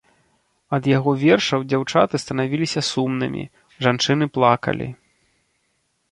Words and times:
Ад 0.75 0.83
яго 0.91 1.11
вершаў 1.23 1.65
дзяўчаты 1.73 2.19
станавіліся 2.23 2.81
сумнымі, 2.91 3.43
жанчыны 3.87 4.25
плакалі. 4.39 4.87